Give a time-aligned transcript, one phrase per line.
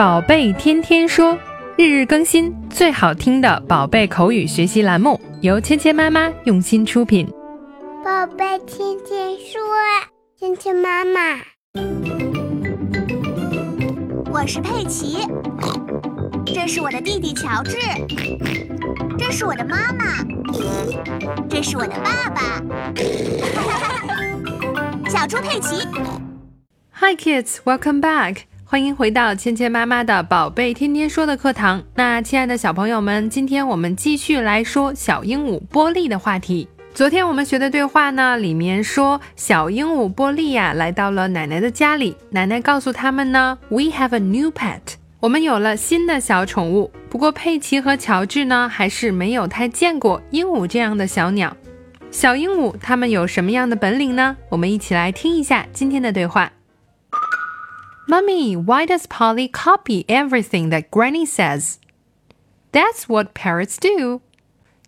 [0.00, 1.38] 宝贝天天说，
[1.76, 7.28] 日日更新，最好听的宝贝口语学习栏目，由芊芊妈妈用心出品。
[8.02, 9.60] 宝贝天天说，
[10.38, 11.38] 芊芊妈妈，
[14.32, 15.18] 我是佩奇，
[16.46, 17.76] 这是我的弟弟乔治，
[19.18, 20.24] 这是我的妈妈，
[21.46, 22.62] 这是我的爸爸，
[25.10, 25.86] 小猪佩奇。
[26.92, 28.44] Hi kids, welcome back.
[28.70, 31.82] 欢迎回到芊芊妈妈的宝贝天天说的课堂。
[31.96, 36.68] 那亲爱的小朋友们，今天我们继续来说小鹦鹉波利的话题。
[36.94, 44.78] 昨天我们学的对话呢，里面说小鹦鹉波利呀来到了奶奶的家里，奶奶告诉他们呢，We have a new pet，
[45.18, 46.92] 我们有了新的小宠物。
[47.08, 51.56] 不过佩奇和乔治呢，还是没有太见过鹦鹉这样的小鸟。
[52.12, 54.36] 小鹦鹉它们有什么样的本领呢？
[54.48, 56.52] 我们一起来听一下今天的对话。
[58.09, 61.77] Mummy, why does Polly copy everything that Granny says?
[62.71, 64.21] That's what parrots do.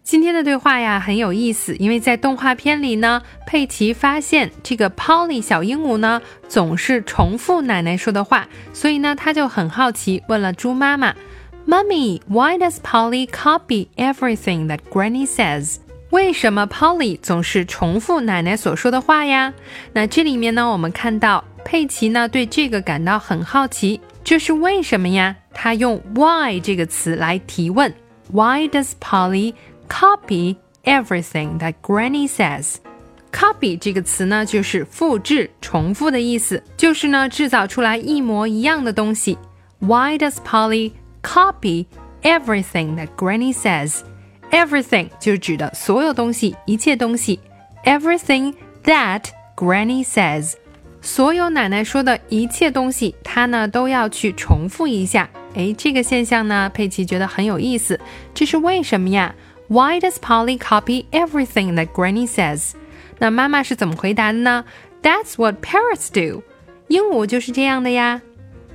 [0.04, 15.78] 今天的对话呀很有意思，因为在动画片里呢，佩奇发现这个 Polly 小鹦鹉呢总是重复奶奶说的话，所以呢他就很好奇，问了猪妈妈：“Mummy, why does Polly copy everything that Granny says？”
[16.12, 19.54] 为什么 Polly 总是重复奶奶所说的话呀？
[19.92, 21.44] 那这里面呢，我们看到。
[21.64, 25.36] 佩奇呢对这个感到很好奇，这是为什么呀？
[25.54, 27.94] 他用 why 这个词来提问。
[28.32, 29.54] Why does Polly
[29.88, 32.76] copy everything that Granny says?
[33.32, 39.38] Copy 这个词呢，就是复制、重复的意思，就是呢制造出来一模一样的东西。
[39.80, 41.86] Why does Polly copy
[42.24, 44.00] everything that Granny says?
[44.52, 47.40] Everything 就指的所有东西、一切东西。
[47.84, 50.54] Everything that Granny says.
[51.05, 55.29] 所有奶奶说的一切东西，她呢都要去重复一下。
[55.55, 57.99] 哎，这个现象呢，佩奇觉得很有意思。
[58.33, 59.35] 这是为什么呀
[59.67, 62.71] ？Why does Polly copy everything that Granny says？
[63.19, 64.65] 那妈妈是怎么回答的呢
[65.03, 66.43] ？That's what parrots do。
[66.87, 68.23] 鹦鹉就是这样的呀。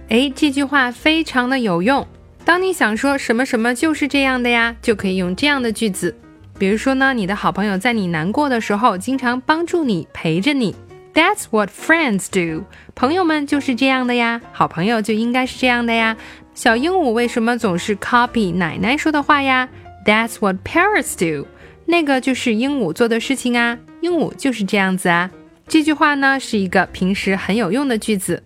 [0.09, 2.05] 哎，这句话非常的有用。
[2.43, 6.13] 当你想说什么什么就是这样的呀，就可以用这样的句子。
[6.59, 10.75] 比如说呢，你的好朋友在你难过的时候，经常帮助你，陪着你。
[11.17, 12.65] That's what friends do。
[12.93, 16.15] 朋友们就是这样的呀，好朋友就应该是这样的呀。
[16.53, 19.67] 小鹦鹉为什么总是 copy 奶奶说的话呀
[20.05, 21.47] ？That's what parrots do。
[21.87, 25.31] 那个就是鹦鹉做的事情啊，鹦鹉就是这样子啊。
[25.67, 28.43] 这句话呢是一个平时很有用的句子。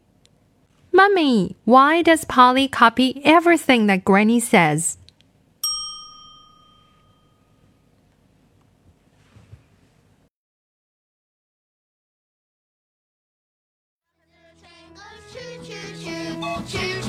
[0.92, 4.94] ：Mummy, why does Polly copy everything that Granny says?
[16.60, 16.99] won't you?